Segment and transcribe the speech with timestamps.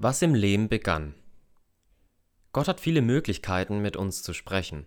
[0.00, 1.16] Was im Lehm begann.
[2.52, 4.86] Gott hat viele Möglichkeiten, mit uns zu sprechen.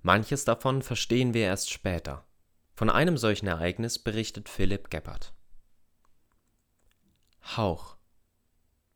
[0.00, 2.24] Manches davon verstehen wir erst später.
[2.72, 5.34] Von einem solchen Ereignis berichtet Philipp Geppert.
[7.54, 7.98] Hauch.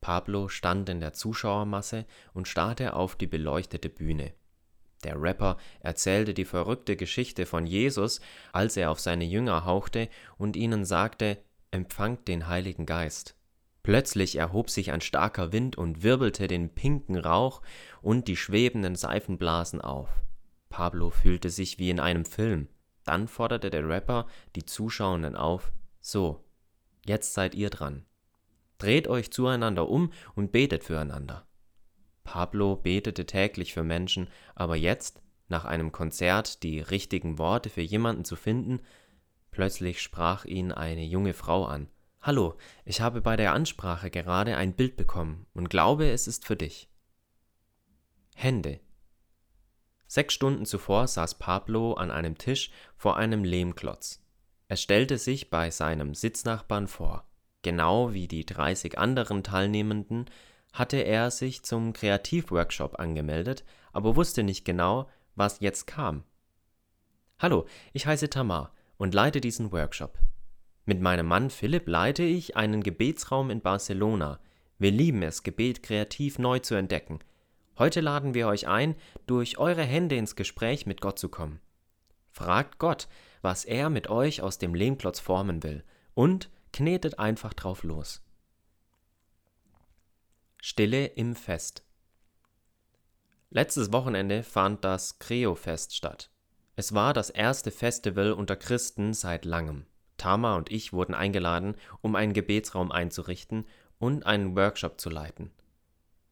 [0.00, 4.32] Pablo stand in der Zuschauermasse und starrte auf die beleuchtete Bühne.
[5.04, 8.22] Der Rapper erzählte die verrückte Geschichte von Jesus,
[8.52, 10.08] als er auf seine Jünger hauchte
[10.38, 11.36] und ihnen sagte,
[11.70, 13.36] empfangt den Heiligen Geist.
[13.82, 17.62] Plötzlich erhob sich ein starker Wind und wirbelte den pinken Rauch
[18.02, 20.22] und die schwebenden Seifenblasen auf.
[20.68, 22.68] Pablo fühlte sich wie in einem Film.
[23.04, 26.44] Dann forderte der Rapper die Zuschauenden auf: So,
[27.06, 28.04] jetzt seid ihr dran.
[28.78, 31.46] Dreht euch zueinander um und betet füreinander.
[32.22, 38.24] Pablo betete täglich für Menschen, aber jetzt, nach einem Konzert die richtigen Worte für jemanden
[38.24, 38.80] zu finden,
[39.50, 41.88] plötzlich sprach ihn eine junge Frau an.
[42.22, 46.56] Hallo, ich habe bei der Ansprache gerade ein Bild bekommen und glaube, es ist für
[46.56, 46.90] dich.
[48.34, 48.78] Hände.
[50.06, 54.22] Sechs Stunden zuvor saß Pablo an einem Tisch vor einem Lehmklotz.
[54.68, 57.26] Er stellte sich bei seinem Sitznachbarn vor.
[57.62, 60.26] Genau wie die 30 anderen Teilnehmenden
[60.74, 66.24] hatte er sich zum Kreativworkshop angemeldet, aber wusste nicht genau, was jetzt kam.
[67.38, 70.18] Hallo, ich heiße Tamar und leite diesen Workshop.
[70.84, 74.40] Mit meinem Mann Philipp leite ich einen Gebetsraum in Barcelona.
[74.78, 77.20] Wir lieben es, Gebet kreativ neu zu entdecken.
[77.78, 78.94] Heute laden wir euch ein,
[79.26, 81.60] durch eure Hände ins Gespräch mit Gott zu kommen.
[82.30, 83.08] Fragt Gott,
[83.42, 88.22] was er mit euch aus dem Lehmklotz formen will, und knetet einfach drauf los.
[90.62, 91.84] Stille im Fest.
[93.48, 96.30] Letztes Wochenende fand das Creo-Fest statt.
[96.76, 99.86] Es war das erste Festival unter Christen seit langem.
[100.20, 103.66] Tama und ich wurden eingeladen, um einen Gebetsraum einzurichten
[103.98, 105.50] und einen Workshop zu leiten.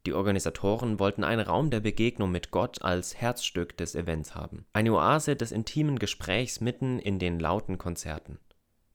[0.07, 4.65] Die Organisatoren wollten einen Raum der Begegnung mit Gott als Herzstück des Events haben.
[4.73, 8.39] Eine Oase des intimen Gesprächs mitten in den lauten Konzerten.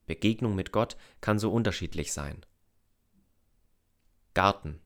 [0.06, 2.44] Begegnung mit Gott kann so unterschiedlich sein.
[4.32, 4.80] Garten.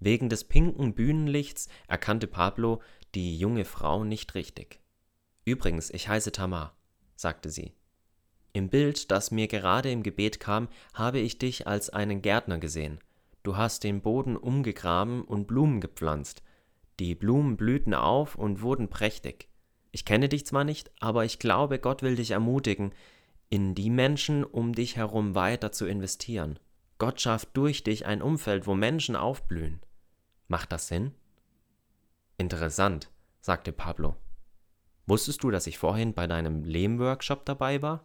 [0.00, 2.82] Wegen des pinken Bühnenlichts erkannte Pablo
[3.14, 4.80] die junge Frau nicht richtig.
[5.44, 6.76] Übrigens, ich heiße Tamar,
[7.16, 7.77] sagte sie.
[8.52, 12.98] Im Bild, das mir gerade im Gebet kam, habe ich dich als einen Gärtner gesehen.
[13.42, 16.42] Du hast den Boden umgegraben und Blumen gepflanzt.
[16.98, 19.48] Die Blumen blühten auf und wurden prächtig.
[19.90, 22.92] Ich kenne dich zwar nicht, aber ich glaube, Gott will dich ermutigen,
[23.50, 26.58] in die Menschen um dich herum weiter zu investieren.
[26.98, 29.80] Gott schafft durch dich ein Umfeld, wo Menschen aufblühen.
[30.48, 31.14] Macht das Sinn?
[32.36, 33.10] Interessant,
[33.40, 34.16] sagte Pablo.
[35.06, 38.04] Wusstest du, dass ich vorhin bei deinem Lehmworkshop dabei war?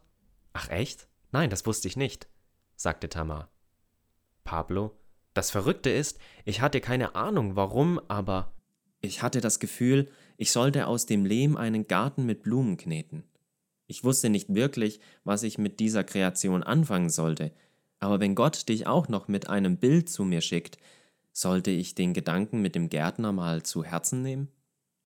[0.53, 1.08] Ach echt?
[1.31, 2.28] Nein, das wusste ich nicht,
[2.75, 3.50] sagte Tamar.
[4.44, 4.96] Pablo,
[5.34, 8.53] das Verrückte ist, ich hatte keine Ahnung warum, aber
[9.02, 13.24] ich hatte das Gefühl, ich sollte aus dem Lehm einen Garten mit Blumen kneten.
[13.88, 17.52] Ich wusste nicht wirklich, was ich mit dieser Kreation anfangen sollte,
[18.00, 20.78] aber wenn Gott dich auch noch mit einem Bild zu mir schickt,
[21.31, 24.50] sollte ich den Gedanken mit dem Gärtner mal zu Herzen nehmen?